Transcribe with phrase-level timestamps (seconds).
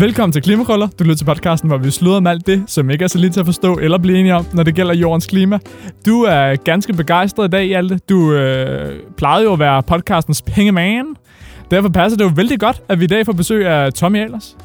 [0.00, 0.88] Velkommen til Klimakrøller.
[0.98, 3.32] Du lytter til podcasten, hvor vi slutter om alt det, som ikke er så lidt
[3.32, 5.58] til at forstå eller blive enige om, når det gælder jordens klima.
[6.06, 7.98] Du er ganske begejstret i dag, Hjalte.
[8.08, 11.06] Du øh, plejede jo at være podcastens pengeman.
[11.70, 14.56] Derfor passer det jo vældig godt, at vi i dag får besøg af Tommy Ahlers.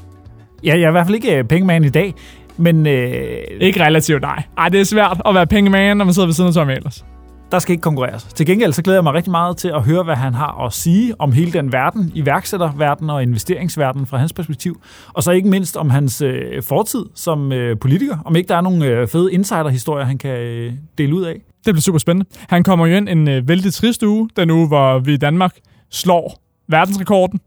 [0.63, 2.13] Ja, jeg er i hvert fald ikke øh, pengeman i dag,
[2.57, 4.43] men øh, Ikke relativt, nej.
[4.57, 7.05] Ej, det er svært at være pengeman, når man sidder ved siden af Tommy Ahlers
[7.53, 8.23] der skal ikke konkurreres.
[8.23, 10.73] Til gengæld så glæder jeg mig rigtig meget til at høre, hvad han har at
[10.73, 14.81] sige om hele den verden, iværksætterverden og investeringsverden fra hans perspektiv.
[15.13, 18.17] Og så ikke mindst om hans øh, fortid som øh, politiker.
[18.25, 21.33] Om ikke der er nogle øh, fede insiderhistorier, han kan øh, dele ud af.
[21.33, 22.29] Det bliver super spændende.
[22.47, 25.55] Han kommer jo ind en øh, vældig trist uge, den uge, hvor vi i Danmark
[25.89, 27.39] slår verdensrekorden.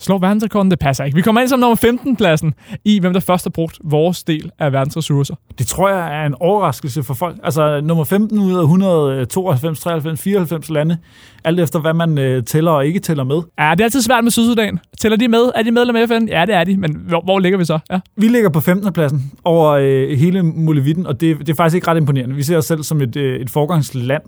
[0.00, 1.14] Slår verdensrekorden, det passer ikke.
[1.14, 2.54] Vi kommer ind som nummer 15 pladsen
[2.84, 5.34] i, hvem der først har brugt vores del af verdens ressourcer.
[5.58, 7.36] Det tror jeg er en overraskelse for folk.
[7.44, 10.98] Altså nummer 15 ud af 192, 93, 94 lande.
[11.44, 13.42] Alt efter hvad man øh, tæller og ikke tæller med.
[13.58, 14.78] Ja, det er altid svært med Sydsudan.
[15.00, 15.50] Tæller de med?
[15.54, 16.28] Er de medlem af FN?
[16.28, 17.78] Ja, det er de, men hvor, hvor ligger vi så?
[17.90, 18.00] Ja.
[18.16, 18.92] Vi ligger på 15.
[18.92, 22.34] pladsen over øh, hele Mulevitten, og det, det er faktisk ikke ret imponerende.
[22.34, 24.22] Vi ser os selv som et, øh, et forgangsland,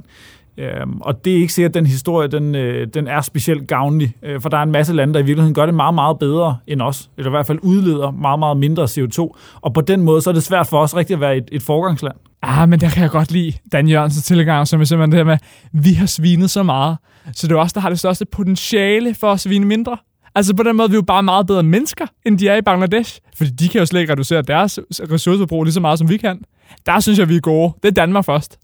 [0.58, 4.14] øhm, og det er ikke sikkert, at den historie den, øh, den er specielt gavnlig,
[4.22, 6.56] øh, for der er en masse lande, der i virkeligheden gør det meget, meget bedre
[6.66, 10.22] end os, eller i hvert fald udleder meget, meget mindre CO2, og på den måde
[10.22, 12.14] så er det svært for os rigtig at være et, et forgangsland.
[12.42, 15.24] Ah, men der kan jeg godt lide Dan Jørgensens tilgang, som er simpelthen det her
[15.24, 15.38] med,
[15.72, 16.96] vi har svinet så meget,
[17.32, 19.96] så det er også der har det største potentiale for at svine mindre.
[20.34, 22.62] Altså på den måde, vi er jo bare meget bedre mennesker, end de er i
[22.62, 23.18] Bangladesh.
[23.36, 24.80] Fordi de kan jo slet ikke reducere deres
[25.12, 26.42] ressourceforbrug lige så meget, som vi kan.
[26.86, 27.72] Der synes jeg, vi er gode.
[27.82, 28.58] Det er Danmark først.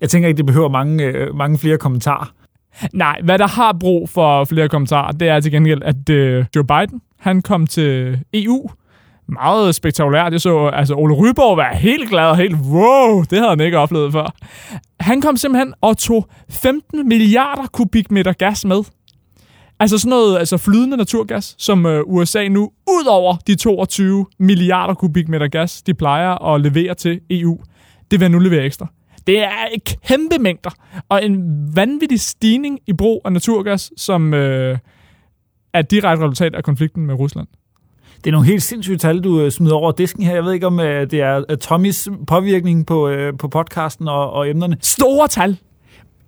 [0.00, 2.32] Jeg tænker ikke, det behøver mange, øh, mange flere kommentarer.
[2.92, 6.64] Nej, hvad der har brug for flere kommentarer, det er til gengæld, at øh, Joe
[6.64, 8.70] Biden, han kom til EU.
[9.28, 10.32] Meget spektakulært.
[10.32, 13.78] Jeg så altså Ole Ryborg være helt glad og helt, wow, det havde han ikke
[13.78, 14.34] oplevet før.
[15.00, 18.82] Han kom simpelthen og tog 15 milliarder kubikmeter gas med.
[19.80, 24.94] Altså sådan noget altså flydende naturgas, som øh, USA nu, ud over de 22 milliarder
[24.94, 27.58] kubikmeter gas, de plejer at levere til EU,
[28.10, 28.86] det vil jeg nu levere ekstra.
[29.26, 29.66] Det er
[30.06, 30.70] kæmpe mængder,
[31.08, 34.78] og en vanvittig stigning i brug af naturgas, som øh,
[35.72, 37.48] er direkte resultat af konflikten med Rusland.
[38.24, 40.34] Det er nogle helt sindssyge tal, du øh, smider over disken her.
[40.34, 44.50] Jeg ved ikke, om øh, det er øh, Tommys påvirkning på, på podcasten og, og
[44.50, 44.76] emnerne.
[44.80, 45.58] Store tal!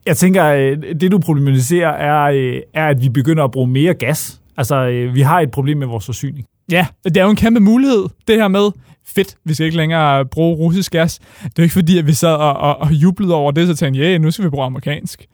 [0.06, 4.40] Jeg tænker, det du problematiserer er, er, at vi begynder at bruge mere gas.
[4.56, 6.46] Altså, vi har et problem med vores forsyning.
[6.72, 8.70] Ja, det er jo en kæmpe mulighed, det her med,
[9.06, 11.18] fedt, vi skal ikke længere bruge russisk gas.
[11.18, 13.76] Det er jo ikke fordi, at vi sad og, og, og jublede over det, så
[13.76, 15.26] tænkte ja, nu skal vi bruge amerikansk.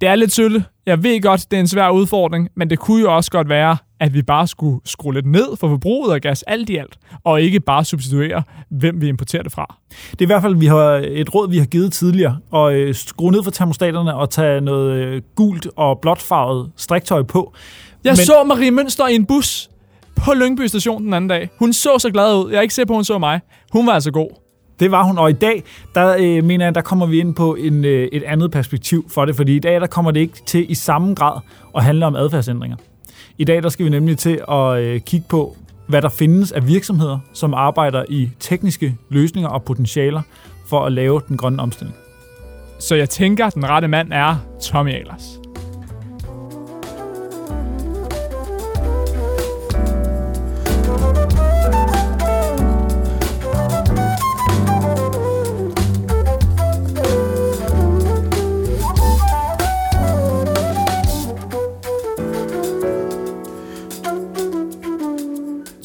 [0.00, 0.64] Det er lidt sølle.
[0.86, 3.76] Jeg ved godt, det er en svær udfordring, men det kunne jo også godt være,
[4.00, 7.42] at vi bare skulle skrue lidt ned for forbruget af gas alt i alt, og
[7.42, 9.76] ikke bare substituere, hvem vi importerer det fra.
[10.10, 12.94] Det er i hvert fald vi har et råd, vi har givet tidligere, og øh,
[12.94, 17.54] skrue ned for termostaterne og tage noget øh, gult og blåtfarvet striktøj på.
[18.04, 18.16] Jeg men...
[18.16, 19.70] så Marie Mønster i en bus
[20.24, 21.50] på Lyngby station den anden dag.
[21.58, 22.50] Hun så så glad ud.
[22.50, 23.40] Jeg er ikke sikker på, hun så mig.
[23.72, 24.30] Hun var altså god.
[24.80, 25.62] Det var hun, og i dag,
[25.94, 29.24] der øh, mener jeg, der kommer vi ind på en, øh, et andet perspektiv for
[29.24, 31.40] det, fordi i dag, der kommer det ikke til i samme grad
[31.76, 32.76] at handle om adfærdsændringer.
[33.38, 35.56] I dag, der skal vi nemlig til at øh, kigge på,
[35.88, 40.22] hvad der findes af virksomheder, som arbejder i tekniske løsninger og potentialer
[40.66, 41.96] for at lave den grønne omstilling.
[42.78, 45.47] Så jeg tænker, at den rette mand er Tommy Ahlers.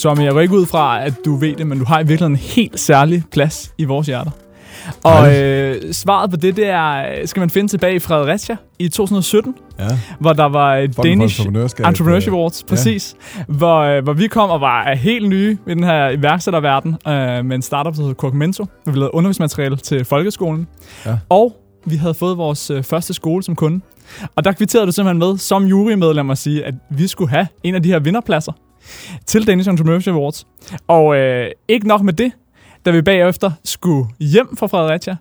[0.03, 2.33] Tommy, jeg går ikke ud fra, at du ved det, men du har i virkeligheden
[2.33, 4.31] en helt særlig plads i vores hjerter.
[5.03, 9.55] Og øh, svaret på det, det er, skal man finde tilbage i Fredericia i 2017,
[9.79, 9.87] Ja.
[10.19, 13.15] hvor der var for Danish Entrepreneurship øh, Awards, præcis.
[13.37, 13.43] Ja.
[13.47, 17.55] Hvor, øh, hvor vi kom og var helt nye i den her iværksætterverden øh, med
[17.55, 18.65] en startup, der hedder Corkmento.
[18.85, 20.67] Vi lavede undervisningsmateriale til folkeskolen.
[21.05, 21.17] Ja.
[21.29, 21.55] Og
[21.85, 23.81] vi havde fået vores øh, første skole som kunde.
[24.35, 27.75] Og der kvitterede du simpelthen med, som jurymedlem at sige, at vi skulle have en
[27.75, 28.51] af de her vinderpladser
[29.25, 30.47] til Danish Entrepreneurship Awards.
[30.87, 32.31] Og øh, ikke nok med det,
[32.85, 35.15] da vi bagefter skulle hjem fra Fredericia,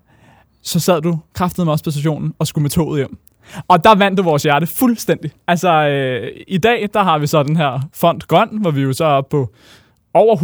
[0.63, 3.19] så sad du kraftet med os på stationen og skulle med toget hjem.
[3.69, 5.31] Og der vandt du vores hjerte fuldstændig.
[5.47, 8.93] Altså, øh, i dag, der har vi så den her fond Grøn, hvor vi jo
[8.93, 9.53] så er på
[10.15, 10.37] over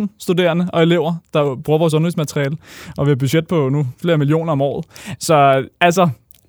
[0.00, 2.56] 115.000 studerende og elever, der bruger vores undervisningsmateriale.
[2.98, 4.84] Og vi har budget på nu flere millioner om året.
[5.18, 6.08] Så altså,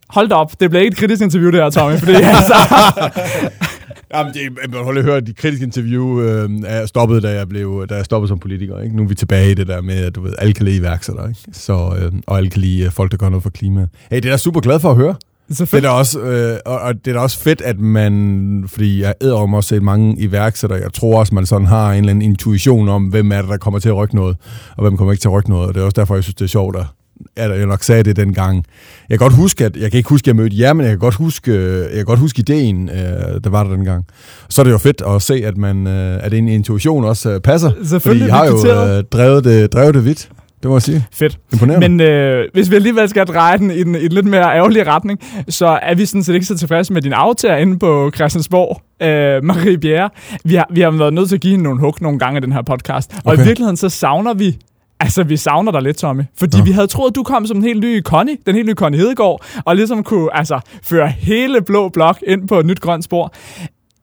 [0.10, 0.60] hold da op.
[0.60, 1.98] Det bliver ikke et kritisk interview, det her, Tommy.
[1.98, 2.54] Fordi, altså,
[4.14, 7.88] Jamen, det, man holder høre, at de kritiske interview øh, er stoppet, da jeg, blev,
[7.90, 8.80] da jeg stoppede som politiker.
[8.80, 8.96] Ikke?
[8.96, 11.30] Nu er vi tilbage i det der med, at du ved, alle kan lide iværksættere,
[11.30, 11.42] ikke?
[11.52, 13.90] Så, øh, og alle kan lide øh, folk, der gør noget for klimaet.
[14.12, 15.16] Hey, det er jeg super glad for at høre.
[15.50, 19.02] Det er da også, øh, og, og det er da også fedt, at man, fordi
[19.02, 22.10] jeg æder om også set mange iværksættere, jeg tror også, man sådan har en eller
[22.10, 24.38] anden intuition om, hvem er det, der kommer til at rykke noget,
[24.78, 26.36] og hvem kommer ikke til at rykke noget, og det er også derfor, jeg synes,
[26.36, 26.86] det er sjovt, at
[27.36, 28.66] at jeg nok sagde det dengang.
[29.10, 30.92] Jeg kan godt huske, at jeg kan ikke huske, at jeg mødte jer, men jeg
[30.92, 32.96] kan godt huske, jeg kan godt huske ideen, øh,
[33.44, 34.06] der var der dengang.
[34.50, 37.40] Så er det jo fedt at se, at, man, øh, at en intuition også øh,
[37.40, 37.72] passer.
[37.84, 40.30] Selvfølgelig, fordi I har jo øh, drevet, det, drevet det vidt.
[40.62, 41.06] Det må jeg sige.
[41.12, 41.40] Fedt.
[41.54, 41.90] Imponerende.
[41.90, 44.88] Men øh, hvis vi alligevel skal dreje den i en, i en lidt mere ærgerlig
[44.88, 48.82] retning, så er vi sådan set ikke så tilfredse med din aftager inde på Christiansborg,
[49.08, 50.10] øh, Marie Bjerre.
[50.46, 52.42] Vi har, vi har været nødt til at give hende nogle hug nogle gange i
[52.42, 53.12] den her podcast.
[53.26, 53.44] Og Okay.
[53.44, 54.58] i virkeligheden så savner vi
[55.00, 56.24] Altså, vi savner dig lidt, Tommy.
[56.36, 56.64] Fordi Nå.
[56.64, 59.00] vi havde troet, at du kom som en helt ny Connie, den helt nye Connie
[59.00, 63.34] Hedegaard, og ligesom kunne altså, føre hele Blå Blok ind på et nyt grønt spor.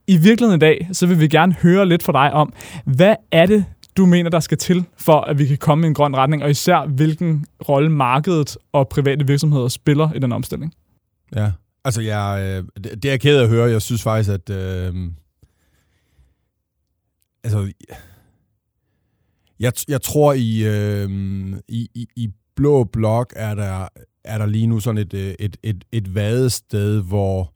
[0.06, 2.52] I virkeligheden i dag, så vil vi gerne høre lidt fra dig om,
[2.84, 3.64] hvad er det,
[3.96, 6.50] du mener, der skal til, for at vi kan komme i en grøn retning, og
[6.50, 10.74] især hvilken rolle markedet og private virksomheder spiller i den omstilling?
[11.36, 11.52] Ja,
[11.84, 13.70] altså jeg, øh, det, det er jeg ked af at høre.
[13.70, 14.50] Jeg synes faktisk, at...
[14.50, 14.94] Øh,
[17.44, 17.72] altså,
[19.60, 21.10] jeg, jeg tror i, øh,
[21.68, 23.88] i, i, i Blå Blok er der,
[24.24, 27.54] er der lige nu sådan et, øh, et, et, et vadested, hvor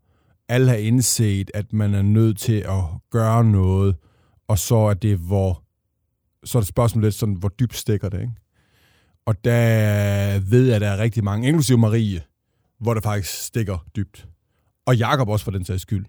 [0.49, 3.97] alle har indset, at man er nødt til at gøre noget,
[4.49, 5.63] og så er det, hvor
[6.45, 8.33] så er det spørgsmålet lidt sådan, hvor dybt stikker det, ikke?
[9.27, 12.23] Og der ved jeg, at der er rigtig mange, inklusive Marie,
[12.81, 14.29] hvor det faktisk stikker dybt.
[14.87, 16.07] Og Jakob også for den sags skyld.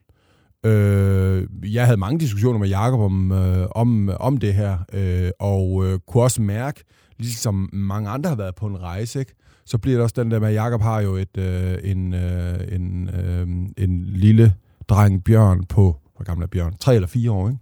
[0.65, 5.85] Øh, jeg havde mange diskussioner med Jakob om, øh, om, om det her, øh, og
[5.85, 6.83] øh, kunne også mærke,
[7.19, 9.33] ligesom mange andre har været på en rejse, ikke?
[9.65, 12.59] så bliver det også den der med, at Jakob har jo et, øh, en, øh,
[12.71, 13.47] en, øh,
[13.77, 14.53] en lille
[14.89, 16.73] dreng, Bjørn, på, hvor gammel er Bjørn?
[16.79, 17.59] Tre eller fire år, ikke?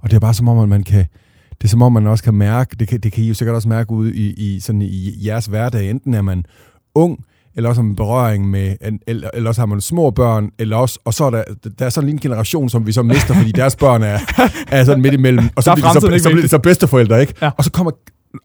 [0.00, 1.06] Og det er bare som om, at man kan,
[1.50, 3.54] det er som om, man også kan mærke, det kan, det kan I jo sikkert
[3.54, 6.46] også mærke ude i, i, sådan i jeres hverdag, enten er man
[6.94, 7.24] ung,
[7.56, 8.76] eller også har man berøring med,
[9.06, 11.44] eller, eller også har man små børn, eller også, og så er der,
[11.78, 14.18] der er sådan en generation, som vi så mister, fordi deres børn er,
[14.68, 16.58] er sådan midt imellem, og så er bliver, de så, ikke så bliver de så
[16.58, 17.34] bedsteforældre, ikke?
[17.42, 17.50] Ja.
[17.58, 17.90] Og så kommer,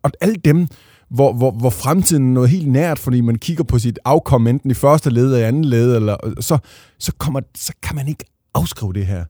[0.04, 0.68] og alle dem,
[1.10, 4.72] hvor, hvor, hvor fremtiden er noget helt nært, fordi man kigger på sit afkom, enten
[4.72, 6.58] i første led eller i anden led, eller, så,
[7.00, 9.24] så, kommer, så kan man ikke afskrive det her.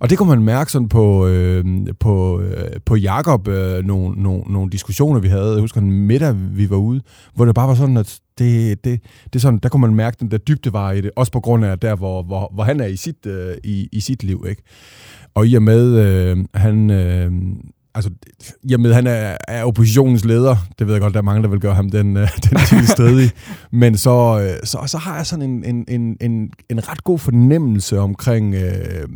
[0.00, 1.64] Og det kunne man mærke sådan på, øh,
[2.00, 5.52] på, øh, på Jakob, øh, nogle, nogle, nogle diskussioner, vi havde.
[5.52, 7.00] Jeg husker en middag, vi var ude,
[7.34, 10.16] hvor det bare var sådan, at det, det, det er sådan, der kunne man mærke
[10.20, 12.80] den der dybde var i det, også på grund af der, hvor, hvor, hvor han
[12.80, 14.46] er i sit, øh, i, i sit liv.
[14.48, 14.62] Ikke?
[15.34, 17.32] Og i og med, øh, han, øh,
[17.94, 18.10] altså,
[18.62, 21.42] i og med, han er, er oppositionens leder, det ved jeg godt, der er mange,
[21.42, 23.30] der vil gøre ham den, øh, den titel stedig,
[23.72, 27.18] men så, øh, så, så har jeg sådan en, en, en, en, en ret god
[27.18, 29.08] fornemmelse omkring øh,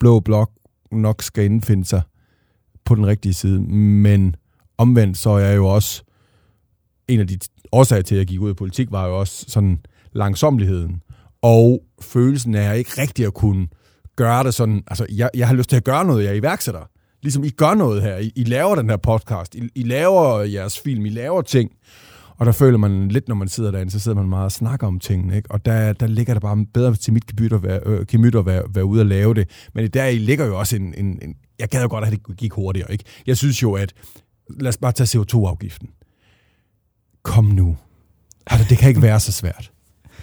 [0.00, 0.50] Blå Blok
[0.92, 2.02] nok skal indfinde sig
[2.84, 4.36] på den rigtige side, men
[4.78, 6.02] omvendt så er jeg jo også
[7.08, 7.38] en af de
[7.72, 9.78] årsag til, at jeg gik ud i politik, var jo også sådan
[10.12, 11.02] langsomligheden
[11.42, 13.66] og følelsen af ikke rigtig at kunne
[14.16, 16.90] gøre det sådan, altså jeg, jeg har lyst til at gøre noget, jeg er iværksætter.
[17.22, 20.80] Ligesom I gør noget her, I, I laver den her podcast, I, I laver jeres
[20.80, 21.70] film, I laver ting,
[22.38, 24.86] og der føler man lidt, når man sidder derinde, så sidder man meget og snakker
[24.86, 25.50] om tingene, ikke?
[25.50, 28.46] og der, der ligger der bare bedre til mit gemyt at være, øh, gemyt at
[28.46, 29.50] være, være ude og lave det.
[29.74, 31.34] Men i der i ligger jo også en, en, en...
[31.58, 32.92] Jeg gad jo godt, at det gik hurtigere.
[32.92, 33.04] Ikke?
[33.26, 33.92] Jeg synes jo, at...
[34.60, 35.88] Lad os bare tage CO2-afgiften.
[37.26, 37.76] Kom nu.
[38.46, 39.70] Altså, det kan ikke være så svært.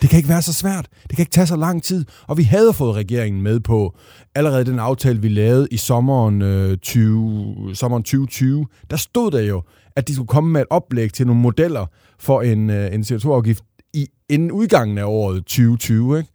[0.01, 0.87] Det kan ikke være så svært.
[1.09, 2.05] Det kan ikke tage så lang tid.
[2.27, 3.95] Og vi havde fået regeringen med på
[4.35, 8.67] allerede den aftale, vi lavede i sommeren, øh, 20, sommeren 2020.
[8.89, 9.61] Der stod der jo,
[9.95, 11.85] at de skulle komme med et oplæg til nogle modeller
[12.19, 16.17] for en, øh, en CO2-afgift i, inden udgangen af året 2020.
[16.17, 16.29] Ikke?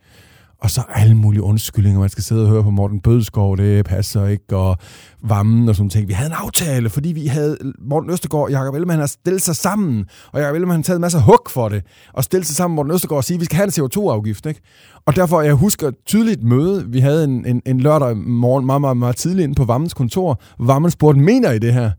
[0.63, 4.27] Og så alle mulige undskyldninger, man skal sidde og høre på Morten Bødskov, det passer
[4.27, 4.77] ikke, og
[5.23, 6.09] Vammen og sådan ting.
[6.09, 9.57] Vi havde en aftale, fordi vi havde Morten Østergaard og Jacob Ellemann har stillet sig
[9.57, 12.75] sammen, og Jacob Ellemann har taget en masse hug for det, og stillet sig sammen
[12.75, 14.47] med Morten Østergaard og sige, at vi skal have en CO2-afgift.
[14.47, 14.61] Ikke?
[15.07, 18.97] Og derfor, jeg husker tydeligt møde, vi havde en, en, en lørdag morgen meget, meget,
[18.97, 21.91] meget tidligt inde på Vammens kontor, Vammen spurgte, mener I det her?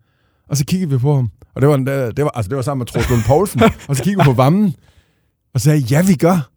[0.50, 2.80] Og så kiggede vi på ham, og det var, det var, altså, det var sammen
[2.80, 4.76] med Troels Lund Poulsen, og så kiggede vi på Vammen,
[5.54, 6.50] og sagde, ja, vi gør.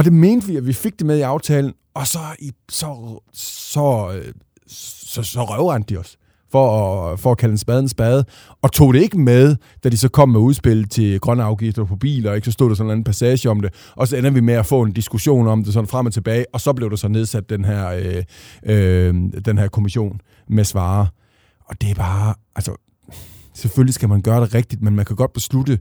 [0.00, 3.20] Og det mente vi, at vi fik det med i aftalen, og så, i, så,
[3.32, 4.20] så,
[4.66, 6.16] så, så røvrendte de os
[6.52, 8.24] for at, for at kalde en spade en spade,
[8.62, 11.96] og tog det ikke med, da de så kom med udspil til grønne afgifter på
[11.96, 12.44] biler, ikke?
[12.44, 14.82] så stod der sådan en passage om det, og så ender vi med at få
[14.82, 17.64] en diskussion om det sådan frem og tilbage, og så blev der så nedsat den
[17.64, 18.24] her, øh,
[18.62, 19.14] øh,
[19.44, 21.06] den her kommission med svare.
[21.64, 22.76] Og det er bare, altså,
[23.54, 25.78] selvfølgelig skal man gøre det rigtigt, men man kan godt beslutte,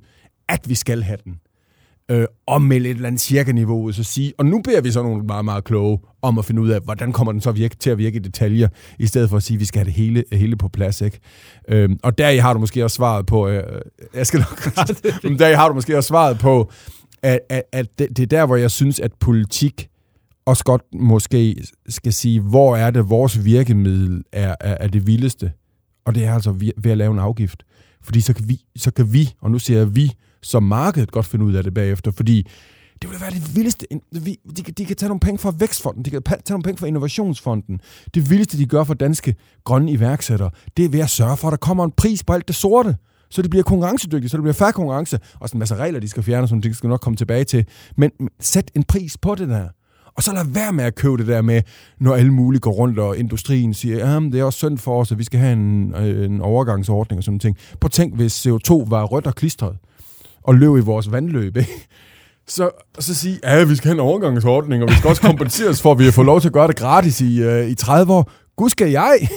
[0.49, 1.39] at vi skal have den
[2.09, 5.03] øh, og melde et eller andet cirka-niveau ud, så sige, og nu beder vi så
[5.03, 7.89] nogle meget, meget kloge om at finde ud af, hvordan kommer den så virke, til
[7.89, 8.67] at virke i detaljer,
[8.99, 11.01] i stedet for at sige, at vi skal have det hele, hele på plads.
[11.01, 11.19] Ikke?
[11.67, 13.81] Øh, og der har du måske også svaret på, øh,
[14.13, 14.73] jeg skal nok,
[15.23, 16.71] men der har du måske også svaret på,
[17.21, 19.89] at, at, at det, det er der, hvor jeg synes, at politik
[20.45, 25.51] også godt måske skal sige, hvor er det, vores virkemiddel er, er, er det vildeste.
[26.05, 27.63] Og det er altså ved at lave en afgift.
[28.01, 31.25] Fordi så kan vi, så kan vi og nu siger jeg vi, som markedet godt
[31.25, 32.47] finde ud af det bagefter, fordi
[33.01, 33.85] det ville være det vildeste.
[34.13, 37.79] De, de, kan tage nogle penge fra Vækstfonden, de kan tage nogle penge fra Innovationsfonden.
[38.13, 41.51] Det vildeste, de gør for danske grønne iværksættere, det er ved at sørge for, at
[41.51, 42.95] der kommer en pris på alt det sorte
[43.29, 45.19] så det bliver konkurrencedygtigt, så det bliver færre konkurrence.
[45.39, 47.65] Og sådan en masse regler, de skal fjerne, som de skal nok komme tilbage til.
[47.97, 49.67] Men sæt en pris på det der.
[50.15, 51.61] Og så lad være med at købe det der med,
[51.99, 55.11] når alle mulige går rundt, og industrien siger, ja, det er også synd for os,
[55.11, 57.57] at vi skal have en, øh, en overgangsordning og sådan noget.
[57.81, 59.77] Prøv tænk, hvis CO2 var rødt og klistret,
[60.43, 61.87] og løb i vores vandløb, ikke?
[62.47, 62.69] Så,
[62.99, 65.99] så sige, ja, vi skal have en overgangsordning, og vi skal også kompenseres for, at
[65.99, 68.31] vi har fået lov til at gøre det gratis i, øh, i 30 år.
[68.57, 69.29] Gud skal jeg!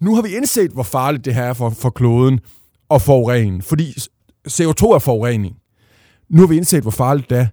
[0.00, 2.40] Nu har vi indset, hvor farligt det her er for, for kloden
[2.88, 3.94] og forurene, fordi
[4.48, 5.54] CO2 er forurening.
[6.30, 7.46] Nu har vi indset, hvor farligt det er.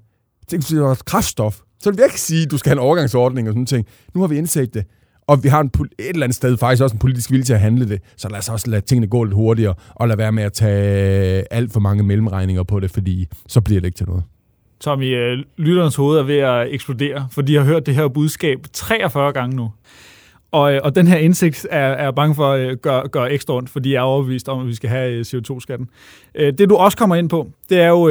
[0.47, 2.87] Tænk, hvis det var kraftstof, så vil jeg ikke sige, at du skal have en
[2.87, 3.87] overgangsordning og sådan ting.
[4.13, 4.85] Nu har vi indset det,
[5.27, 7.59] og vi har en, et eller andet sted faktisk også en politisk vilje til at
[7.59, 10.43] handle det, så lad os også lade tingene gå lidt hurtigere, og lad være med
[10.43, 14.23] at tage alt for mange mellemregninger på det, fordi så bliver det ikke til noget.
[14.79, 18.59] Tommy, øh, lytternes hoved er ved at eksplodere, for de har hørt det her budskab
[18.73, 19.71] 43 gange nu.
[20.53, 23.53] Og, øh, og den her indsigt er, er bange for øh, at gøre, gøre ekstra
[23.53, 25.89] ondt, fordi jeg er overbevist om, at vi skal have øh, CO2-skatten.
[26.35, 28.09] Øh, det du også kommer ind på, det er jo,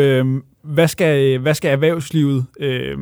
[0.62, 2.98] hvad skal, hvad skal erhvervslivet øh,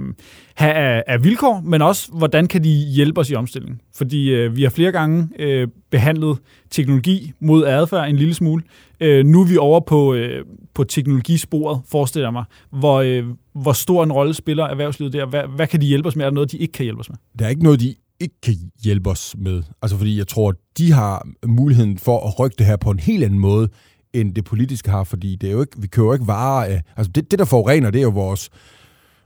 [0.55, 3.81] have af, af vilkår, men også, hvordan kan de hjælpe os i omstillingen?
[3.97, 6.39] Fordi øh, vi har flere gange øh, behandlet
[6.71, 8.63] teknologi mod adfærd en lille smule.
[9.01, 10.45] Øh, nu er vi over på, øh,
[10.75, 12.45] på teknologisporet, forestiller jeg mig.
[12.71, 15.27] Hvor, øh, hvor stor en rolle spiller erhvervslivet der?
[15.27, 16.25] Hvad, hvad kan de hjælpe os med?
[16.25, 17.19] Er der noget, de ikke kan hjælpe os med?
[17.39, 19.63] Der er ikke noget, de ikke kan hjælpe os med.
[19.83, 23.25] Altså fordi jeg tror, de har muligheden for at rykke det her på en helt
[23.25, 23.69] anden måde,
[24.13, 26.83] end det politiske har, fordi det er jo ikke, vi køber jo ikke varer af...
[26.97, 28.51] Altså det, det, der forurener, det er jo vores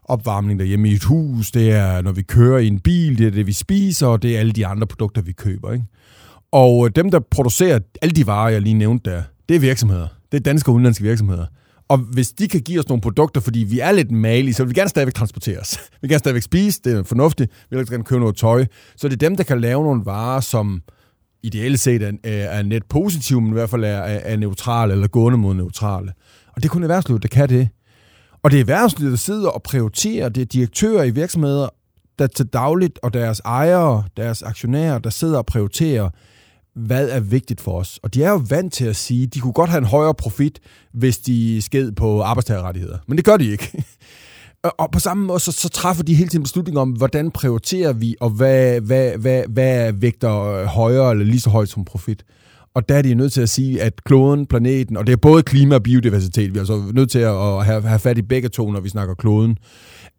[0.05, 3.31] opvarmning derhjemme i et hus, det er, når vi kører i en bil, det er
[3.31, 5.73] det, vi spiser, og det er alle de andre produkter, vi køber.
[5.73, 5.85] Ikke?
[6.53, 10.09] Og øh, dem, der producerer alle de varer, jeg lige nævnte der, det er virksomheder.
[10.33, 11.47] Det er danske og udenlandske virksomheder.
[11.89, 14.69] Og hvis de kan give os nogle produkter, fordi vi er lidt malige, så vil
[14.69, 15.79] vi gerne stadigvæk transporteres.
[15.93, 17.53] Vi vil gerne stadigvæk spise, det er fornuftigt.
[17.71, 18.67] Vi vil gerne købe noget tøj.
[18.97, 20.83] Så det er dem, der kan lave nogle varer, som
[21.43, 25.39] ideelt set er, er net positive, men i hvert fald er, er, neutrale eller gående
[25.39, 26.13] mod neutrale.
[26.49, 27.69] Og det er kun erhvervslivet, der kan det.
[28.43, 30.29] Og det er erhvervslivet, der sidder og prioriterer.
[30.29, 31.69] Det er direktører i virksomheder,
[32.19, 36.11] der til dagligt, og deres ejere, deres aktionærer, der sidder og prioriterer,
[36.77, 38.01] hvad er vigtigt for os.
[38.03, 40.61] Og de er jo vant til at sige, de kunne godt have en højere profit,
[40.93, 42.99] hvis de sked på arbejdstagerrettigheder.
[43.07, 43.73] Men det gør de ikke.
[44.79, 48.17] Og på samme måde, så, så træffer de hele tiden beslutninger om, hvordan prioriterer vi,
[48.21, 52.25] og hvad, hvad, hvad, hvad vægter øh, højere eller lige så højt som profit.
[52.75, 55.43] Og der er de nødt til at sige, at kloden, planeten, og det er både
[55.43, 58.71] klima og biodiversitet, vi er altså nødt til at have, have fat i begge to,
[58.71, 59.57] når vi snakker kloden,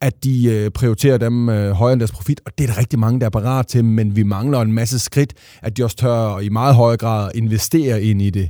[0.01, 2.99] at de øh, prioriterer dem øh, højere end deres profit, og det er der rigtig
[2.99, 6.39] mange, der er parat til, men vi mangler en masse skridt, at de også tør
[6.39, 8.49] i meget høj grad investere ind i det.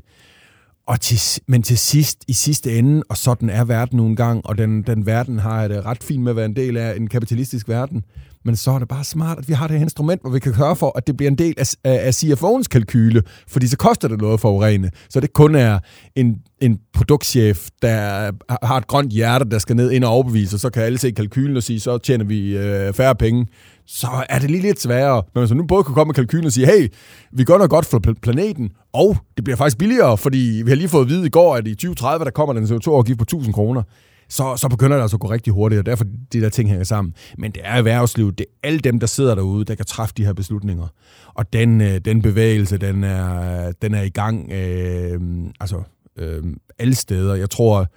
[0.88, 4.58] Og til, men til sidst, i sidste ende, og sådan er verden nogle gang, og
[4.58, 7.08] den, den verden har jeg det ret fint med at være en del af, en
[7.08, 8.04] kapitalistisk verden,
[8.46, 10.54] men så er det bare smart, at vi har det her instrument, hvor vi kan
[10.54, 14.22] høre for, at det bliver en del af, af CFO'ens kalkyle, fordi så koster det
[14.22, 14.92] noget for urene.
[15.10, 15.80] Så det kun er
[16.16, 18.32] en, en produktchef, der
[18.66, 21.12] har et grønt hjerte, der skal ned ind og overbevise, og så kan alle se
[21.12, 23.48] kalkylen og sige, så tjener vi øh, færre penge.
[23.88, 25.24] Så er det lige lidt sværere.
[25.34, 26.88] Men hvis man nu både kan komme med kalkylen og sige, hey,
[27.32, 30.90] vi gør noget godt for planeten, og det bliver faktisk billigere, fordi vi har lige
[30.90, 33.84] fået at vide i går, at i 2030, der kommer den CO2-afgift på 1000 kroner
[34.29, 36.84] så, så begynder det altså at gå rigtig hurtigt, og derfor de der ting hænger
[36.84, 37.13] sammen.
[37.38, 40.25] Men det er erhvervslivet, det er alle dem, der sidder derude, der kan træffe de
[40.25, 40.88] her beslutninger.
[41.34, 45.22] Og den, øh, den bevægelse, den er, den er i gang øh,
[45.60, 45.82] altså,
[46.17, 46.44] øh,
[46.79, 47.36] alle steder.
[47.36, 47.88] Jeg tror,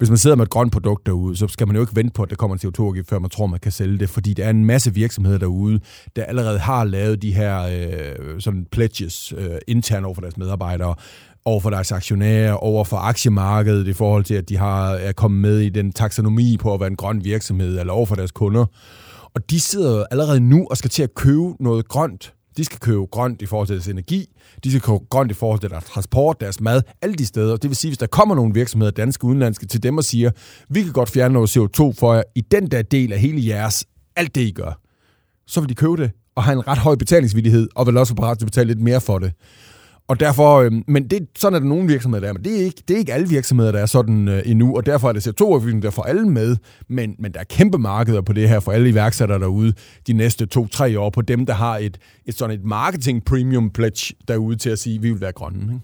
[0.00, 2.22] hvis man sidder med et grønt produkt derude, så skal man jo ikke vente på,
[2.22, 4.50] at der kommer en CO2-afgift, før man tror, man kan sælge det, fordi der er
[4.50, 5.80] en masse virksomheder derude,
[6.16, 10.94] der allerede har lavet de her øh, sådan pledges øh, internt over for deres medarbejdere,
[11.44, 15.40] over for deres aktionærer, over for aktiemarkedet i forhold til, at de har, er kommet
[15.40, 18.66] med i den taksonomi på at være en grøn virksomhed, eller over for deres kunder.
[19.34, 22.34] Og de sidder allerede nu og skal til at købe noget grønt.
[22.56, 24.26] De skal købe grønt i forhold til deres energi,
[24.64, 27.56] de skal købe grønt i forhold til deres transport, deres mad, alle de steder.
[27.56, 30.30] Det vil sige, hvis der kommer nogle virksomheder, danske udenlandske, til dem og siger,
[30.68, 33.84] vi kan godt fjerne noget CO2 for jer i den der del af hele jeres,
[34.16, 34.80] alt det I gør,
[35.46, 38.22] så vil de købe det og have en ret høj betalingsvillighed, og vil også være
[38.22, 39.32] parat til at betale lidt mere for det.
[40.10, 42.64] Og derfor, øh, men det, sådan er der nogle virksomheder, der er, men det er
[42.64, 45.28] ikke, det er ikke alle virksomheder, der er sådan øh, endnu, og derfor er det
[45.28, 46.56] CO2-afgiften, der får alle med,
[46.88, 49.72] men, men der er kæmpe markeder på det her for alle iværksættere derude
[50.06, 54.14] de næste to-tre år, på dem, der har et, et sådan et marketing premium pledge
[54.28, 55.62] derude til at sige, at vi vil være grønne.
[55.62, 55.80] Ikke?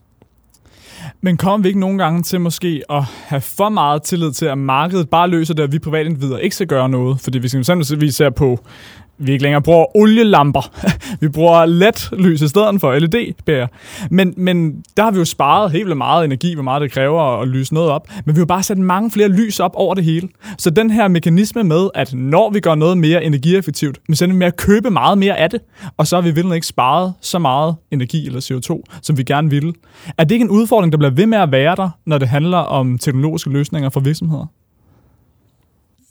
[1.20, 4.58] Men kommer vi ikke nogle gange til måske at have for meget tillid til, at
[4.58, 7.20] markedet bare løser det, at vi privatindivider ikke skal gøre noget?
[7.20, 8.58] Fordi hvis vi eksempelvis ser på
[9.18, 10.70] vi ikke længere bruger olielamper.
[11.20, 13.66] vi bruger LED-lys i stedet for LED-bærer.
[14.10, 17.40] Men, men der har vi jo sparet helt vildt meget energi, hvor meget det kræver
[17.40, 18.08] at lyse noget op.
[18.24, 20.28] Men vi har jo bare sat mange flere lys op over det hele.
[20.58, 24.34] Så den her mekanisme med, at når vi gør noget mere energieffektivt, så er vi
[24.34, 25.60] med at købe meget mere af det,
[25.96, 29.50] og så har vi virkelig ikke sparet så meget energi eller CO2, som vi gerne
[29.50, 29.72] ville.
[30.18, 32.58] Er det ikke en udfordring, der bliver ved med at være der, når det handler
[32.58, 34.46] om teknologiske løsninger for virksomheder?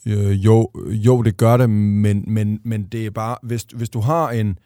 [0.06, 4.00] Øh, jo, jo, det gør det, men, men, men det er bare, hvis, hvis du
[4.00, 4.58] har en,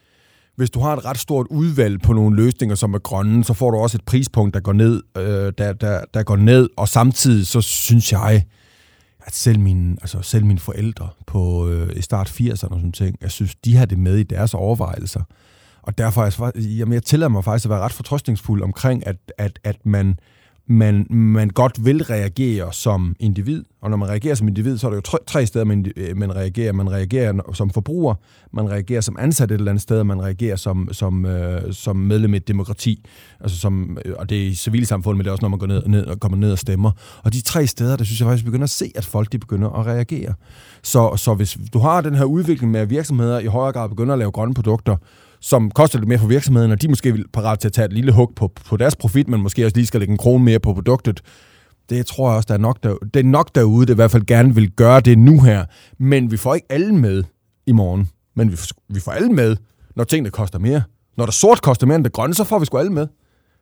[0.57, 3.71] hvis du har et ret stort udvalg på nogle løsninger, som er grønne, så får
[3.71, 7.47] du også et prispunkt, der går ned, øh, der, der, der går ned, og samtidig
[7.47, 8.45] så synes jeg,
[9.27, 13.17] at selv mine, altså selv mine forældre på øh, i start 80'erne og sådan ting,
[13.21, 15.23] jeg synes, de har det med i deres overvejelser.
[15.83, 19.17] Og derfor er jeg, jamen, jeg tillader mig faktisk at være ret fortrøstningsfuld omkring, at,
[19.39, 20.19] at, at man,
[20.71, 23.65] man, man godt vil reagere som individ.
[23.81, 26.17] Og når man reagerer som individ, så er der jo tre, tre steder, man, øh,
[26.17, 26.73] man reagerer.
[26.73, 28.15] Man reagerer som forbruger,
[28.53, 31.97] man reagerer som ansat et eller andet sted, og man reagerer som, som, øh, som
[31.97, 33.05] medlem i et demokrati.
[33.41, 35.67] Altså som, øh, og det er i civilsamfundet, men det er også, når man går
[35.67, 36.91] ned, ned, og kommer ned og stemmer.
[37.25, 39.71] Og de tre steder, der synes jeg faktisk, begynder at se, at folk de begynder
[39.71, 40.35] at reagere.
[40.83, 44.13] Så, så hvis du har den her udvikling med, at virksomheder i højere grad begynder
[44.13, 44.97] at lave grønne produkter,
[45.41, 47.93] som koster lidt mere for virksomheden, og de måske er parat til at tage et
[47.93, 50.59] lille hug på, på deres profit, men måske også lige skal lægge en krone mere
[50.61, 51.21] på produktet.
[51.91, 54.11] Det tror jeg også, der er nok, der, det er nok derude, det i hvert
[54.11, 55.65] fald gerne vil gøre det nu her.
[55.99, 57.25] Men vi får ikke alle med
[57.67, 58.09] i morgen.
[58.37, 58.57] Men vi,
[58.89, 59.57] vi får alle med,
[59.97, 60.83] når tingene koster mere.
[61.17, 63.07] Når der sort koster mere end det grønne, så får vi sgu alle med.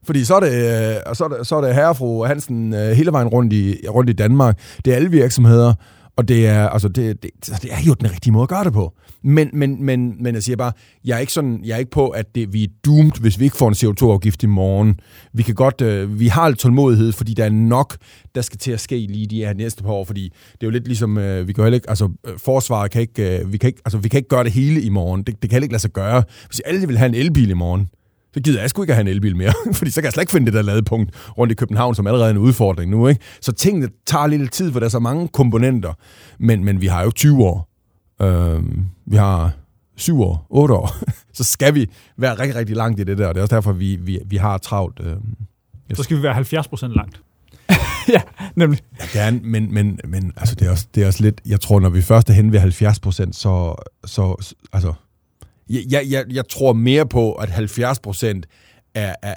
[0.05, 2.91] Fordi så er det, øh, så er det, så er det herre fru Hansen øh,
[2.91, 4.59] hele vejen rundt i, rundt i Danmark.
[4.85, 5.75] Det er alle virksomheder,
[6.19, 7.31] og det er, altså det, det,
[7.63, 8.95] det er jo den rigtige måde at gøre det på.
[9.23, 10.73] Men, men, men, men jeg siger bare,
[11.05, 13.45] jeg er ikke, sådan, jeg er ikke på, at det, vi er doomed, hvis vi
[13.45, 15.01] ikke får en CO2-afgift i morgen.
[15.33, 17.97] Vi kan godt, øh, vi har lidt tålmodighed, fordi der er nok,
[18.35, 20.23] der skal til at ske lige de her næste par år, fordi
[20.53, 23.39] det er jo lidt ligesom, øh, vi kan heller ikke, altså øh, forsvaret kan ikke,
[23.39, 25.23] øh, vi kan ikke, altså vi kan ikke gøre det hele i morgen.
[25.23, 26.23] Det, det kan heller ikke lade sig gøre.
[26.49, 27.89] Hvis alle vil have en elbil i morgen,
[28.35, 30.23] så gider jeg sgu ikke at have en elbil mere, fordi så kan jeg slet
[30.23, 33.09] ikke finde det der ladepunkt rundt i København, som allerede er en udfordring nu.
[33.09, 33.21] Ikke?
[33.41, 35.93] Så tingene tager lidt tid, for der er så mange komponenter,
[36.39, 37.69] men, men vi har jo 20 år.
[38.23, 38.63] Øh,
[39.07, 39.53] vi har
[39.97, 40.97] 7 år, 8 år,
[41.39, 43.73] så skal vi være rigtig, rigtig langt i det der, og det er også derfor,
[43.73, 45.01] vi, vi, vi har travlt.
[45.05, 45.17] Øh,
[45.95, 47.21] så skal vi være 70 procent langt.
[48.15, 48.21] ja,
[48.57, 48.81] nemlig.
[49.01, 51.81] Ja, gerne, men, men, men altså, det, er også, det er også lidt, jeg tror,
[51.81, 54.93] når vi først er hen ved 70 procent, så, så, altså,
[55.71, 58.47] jeg, jeg, jeg tror mere på, at 70 procent
[58.95, 59.35] er, er,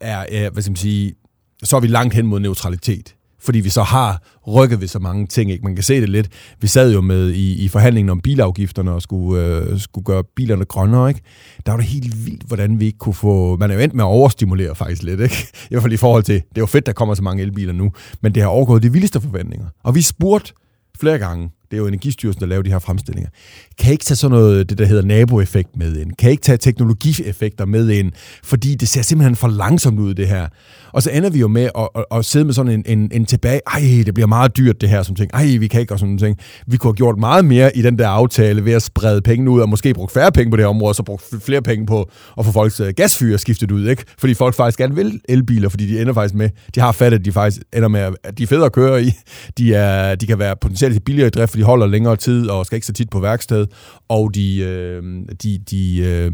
[0.00, 1.14] er, er, hvad skal man sige,
[1.62, 5.26] så er vi langt hen mod neutralitet fordi vi så har rykket ved så mange
[5.26, 5.50] ting.
[5.50, 5.64] Ikke?
[5.64, 6.28] Man kan se det lidt.
[6.60, 10.64] Vi sad jo med i, i forhandlingen om bilafgifterne og skulle, øh, skulle gøre bilerne
[10.64, 11.08] grønnere.
[11.08, 11.20] Ikke?
[11.66, 13.56] Der var det helt vildt, hvordan vi ikke kunne få...
[13.56, 15.20] Man er jo endt med at overstimulere faktisk lidt.
[15.20, 15.36] Ikke?
[15.54, 16.34] I hvert fald i forhold til...
[16.34, 17.92] Det er jo fedt, der kommer så mange elbiler nu.
[18.20, 19.66] Men det har overgået de vildeste forventninger.
[19.82, 20.52] Og vi spurgte
[21.00, 23.30] flere gange det er jo Energistyrelsen, der laver de her fremstillinger,
[23.78, 26.12] kan I ikke tage sådan noget, det der hedder naboeffekt med ind?
[26.18, 28.12] Kan I ikke tage teknologieffekter med ind?
[28.44, 30.46] Fordi det ser simpelthen for langsomt ud, det her.
[30.92, 33.26] Og så ender vi jo med at, at, at sidde med sådan en, en, en
[33.26, 35.30] tilbage, ej, det bliver meget dyrt det her, som ting.
[35.34, 36.38] Ej, vi kan ikke, og sådan ting.
[36.66, 39.60] Vi kunne have gjort meget mere i den der aftale ved at sprede pengene ud,
[39.60, 42.10] og måske bruge færre penge på det her område, og så bruge flere penge på
[42.38, 44.04] at få folks øh, gasfyre skiftet ud, ikke?
[44.18, 47.24] Fordi folk faktisk gerne vil elbiler, fordi de ender faktisk med, de har fattet, at
[47.24, 49.12] de faktisk ender med, at de er federe at køre i,
[49.58, 52.76] de, er, de kan være potentielt billigere i drift, de holder længere tid og skal
[52.76, 53.66] ikke så tit på værksted,
[54.08, 55.02] og de, øh,
[55.42, 56.32] de, de, øh,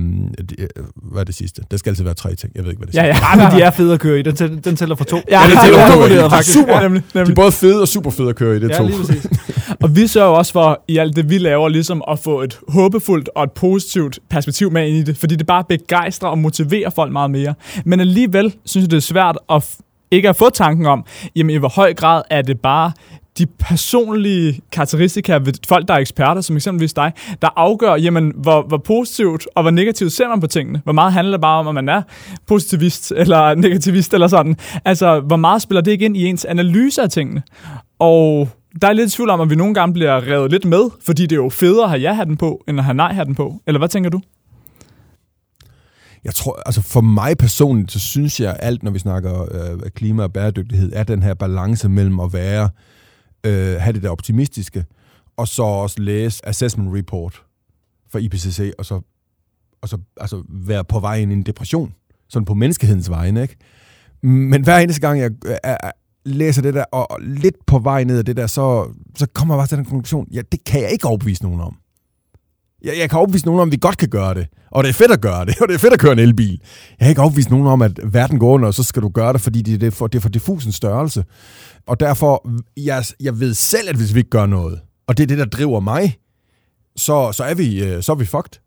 [0.51, 1.63] de, øh, hvad er det sidste?
[1.71, 3.05] Der skal altid være tre ting, jeg ved ikke, hvad det er.
[3.05, 5.05] Ja, ja, ja, men de er fede at køre i, den, tæller, den tæller for
[5.05, 5.17] to.
[5.31, 6.27] Ja, ja den tæller for to, ja.
[6.27, 6.53] faktisk.
[6.53, 7.27] Super, ja, nemlig, nemlig.
[7.27, 8.87] De er både fede og super fede at køre i, det ja, to.
[8.87, 9.27] Lige præcis.
[9.83, 13.31] og vi sørger også for, i alt det vi laver, ligesom at få et håbefuldt
[13.35, 17.13] og et positivt perspektiv med ind i det, fordi det bare begejstrer og motiverer folk
[17.13, 17.55] meget mere.
[17.85, 19.77] Men alligevel synes jeg, det er svært at
[20.11, 21.05] ikke at få tanken om,
[21.37, 22.93] jamen i hvor høj grad er det bare
[23.39, 28.63] de personlige karakteristika ved folk, der er eksperter, som eksempelvis dig, der afgør, jamen, hvor,
[28.63, 30.81] hvor positivt og hvor negativt ser man på tingene.
[30.85, 32.03] Hvor meget handler det bare om, at man er
[32.47, 34.57] positivist eller negativist eller sådan.
[34.85, 37.43] Altså, hvor meget spiller det ikke ind i ens analyse af tingene?
[37.99, 38.49] Og
[38.83, 41.33] der er lidt tvivl om, at vi nogle gange bliver revet lidt med, fordi det
[41.33, 43.63] er jo federe at have ja-hatten på, end at have nej-hatten på.
[43.67, 44.21] Eller hvad tænker du?
[46.25, 50.23] Jeg tror, altså for mig personligt, så synes jeg alt, når vi snakker øh, klima
[50.23, 52.98] og bæredygtighed, er den her balance mellem at være øh,
[53.45, 54.85] øh, have det der optimistiske,
[55.37, 57.43] og så også læse assessment report
[58.11, 59.01] for IPCC, og så,
[59.83, 61.95] og så altså, være på vej ind i en depression,
[62.29, 63.57] sådan på menneskehedens vegne, ikke?
[64.23, 65.91] Men hver eneste gang, jeg øh, er, er,
[66.25, 69.55] læser det der, og, og lidt på vej ned af det der, så, så kommer
[69.55, 71.77] jeg bare til den konklusion, ja, det kan jeg ikke overbevise nogen om.
[72.85, 74.47] Jeg, jeg kan overbevise nogen om, at vi godt kan gøre det.
[74.71, 76.61] Og det er fedt at gøre det, og det er fedt at køre en elbil.
[76.91, 79.33] Jeg kan ikke overbevise nogen om, at verden går under, og så skal du gøre
[79.33, 81.25] det, fordi det er for, det er for diffus en størrelse.
[81.87, 85.27] Og derfor, jeg, jeg ved selv, at hvis vi ikke gør noget, og det er
[85.27, 86.19] det, der driver mig,
[86.97, 88.61] så, så, er, vi, øh, så er vi fucked.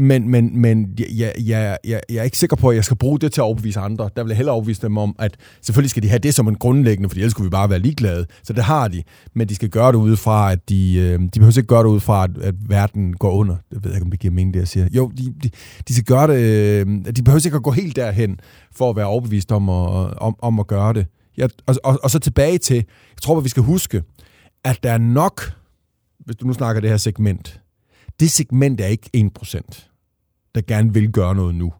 [0.00, 3.18] Men, men, men jeg, jeg, jeg, jeg er ikke sikker på, at jeg skal bruge
[3.18, 4.10] det til at overbevise andre.
[4.16, 6.54] Der vil jeg hellere overbevise dem om, at selvfølgelig skal de have det som en
[6.54, 8.26] grundlæggende, for ellers skulle vi bare være ligeglade.
[8.42, 9.02] Så det har de.
[9.34, 11.88] Men de skal gøre det ud fra, at de, øh, de behøver ikke gøre det
[11.88, 13.56] ud fra, at, at verden går under.
[13.70, 14.88] Det ved jeg ikke, om det giver mening, det jeg siger.
[14.92, 15.50] Jo, de, de,
[15.88, 16.40] de skal gøre det.
[16.40, 18.36] Øh, de behøver ikke at gå helt derhen,
[18.72, 21.06] for at være overbevist om at, om, om at gøre det.
[21.36, 24.02] Jeg, og, og, og så tilbage til, jeg tror, at vi skal huske,
[24.64, 25.52] at der er nok,
[26.18, 27.60] hvis du nu snakker det her segment,
[28.20, 29.89] det segment er ikke 1%
[30.54, 31.72] der gerne vil gøre noget nu.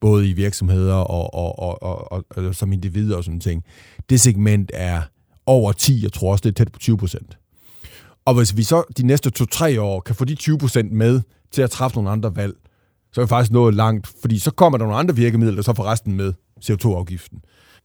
[0.00, 3.64] Både i virksomheder og, og, og, og, og, og som individer og sådan ting.
[4.10, 5.02] Det segment er
[5.46, 7.38] over 10, jeg tror også, det er tæt på 20 procent.
[8.24, 11.20] Og hvis vi så de næste 2-3 år kan få de 20 procent med
[11.52, 12.54] til at træffe nogle andre valg,
[13.12, 15.74] så er vi faktisk nået langt, fordi så kommer der nogle andre virkemidler, der så
[15.74, 16.32] får resten med
[16.64, 17.38] CO2-afgiften.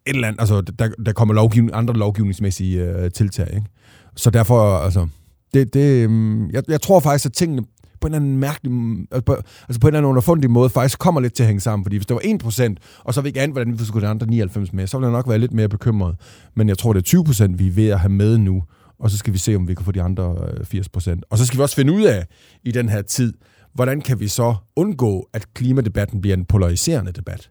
[0.05, 3.53] Et eller andet, altså der, der kommer lovgivning, andre lovgivningsmæssige øh, tiltag.
[3.53, 3.67] Ikke?
[4.15, 5.07] Så derfor, altså,
[5.53, 7.63] det, det, øhm, jeg, jeg tror faktisk, at tingene
[8.03, 8.71] på en eller anden mærkelig,
[9.11, 9.33] altså på,
[9.67, 11.85] altså på en eller anden underfundig måde faktisk kommer lidt til at hænge sammen.
[11.85, 14.27] Fordi hvis det var 1%, og så vi ikke andet, hvordan vi skulle de andre
[14.27, 16.15] 99 med, så ville jeg nok være lidt mere bekymret.
[16.55, 18.63] Men jeg tror, det er 20%, vi er ved at have med nu.
[18.99, 20.35] Og så skal vi se, om vi kan få de andre
[20.73, 21.19] øh, 80%.
[21.29, 22.27] Og så skal vi også finde ud af
[22.63, 23.33] i den her tid,
[23.73, 27.49] hvordan kan vi så undgå, at klimadebatten bliver en polariserende debat?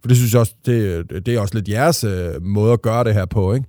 [0.00, 0.72] For det synes jeg også, det,
[1.12, 3.54] øh, det er også lidt jeres øh, måde at gøre det her på.
[3.54, 3.66] Ikke?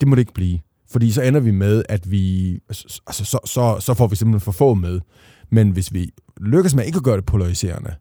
[0.00, 0.58] Det må det ikke blive.
[0.92, 4.52] Fordi så ender vi med, at vi, altså, så, så, så får vi simpelthen for
[4.52, 5.00] få med.
[5.52, 6.10] Men hvis vi
[6.40, 7.94] lykkes med ikke at gøre det polariserende,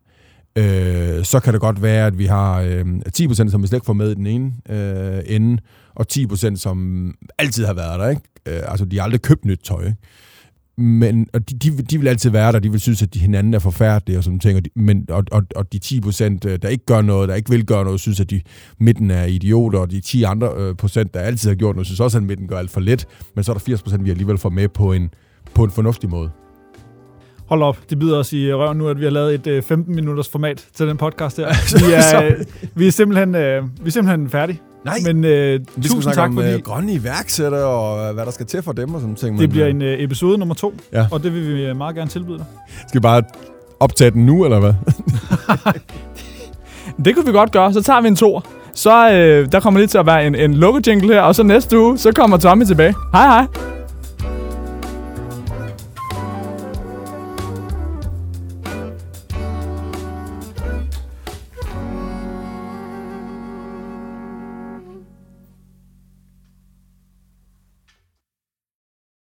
[0.55, 2.85] øh, så kan det godt være, at vi har øh,
[3.17, 5.61] 10%, som vi slet ikke får med i den ene øh, ende,
[5.95, 8.09] og 10%, som altid har været der.
[8.09, 8.21] Ikke?
[8.45, 9.85] Øh, altså, de har aldrig købt nyt tøj.
[9.85, 9.97] Ikke?
[10.77, 13.53] Men og de, de, de vil altid være der, de vil synes, at de hinanden
[13.53, 16.59] er forfærdelige og sådan ting, og de, men, og, og, og de 10 procent, øh,
[16.61, 18.41] der ikke gør noget, der ikke vil gøre noget, synes, at de
[18.79, 21.99] midten er idioter, og de 10 andre øh, procent, der altid har gjort noget, synes
[21.99, 24.37] også, at midten gør alt for let, men så er der 80 procent, vi alligevel
[24.37, 25.09] får med på en,
[25.53, 26.29] på en fornuftig måde.
[27.51, 30.31] Hold op, det bider os i røven nu, at vi har lavet et 15-minutters øh,
[30.31, 31.47] format til den podcast her.
[31.87, 34.61] Vi er, øh, vi er, simpelthen, øh, vi er simpelthen færdige.
[34.85, 36.53] Nej, Men øh, vi tusind tak, om fordi...
[36.53, 39.39] Øh, grønne iværksættere og hvad der skal til for dem og sådan ting.
[39.39, 41.05] Det bliver en øh, episode nummer to, ja.
[41.11, 42.45] og det vil vi meget gerne tilbyde dig.
[42.87, 43.23] Skal vi bare
[43.79, 44.73] optage den nu, eller hvad?
[47.05, 47.73] det kunne vi godt gøre.
[47.73, 48.45] Så tager vi en tor.
[48.75, 51.43] Så øh, der kommer lige til at være en, en lukket jingle her, og så
[51.43, 52.95] næste uge, så kommer Tommy tilbage.
[53.13, 53.70] Hej hej!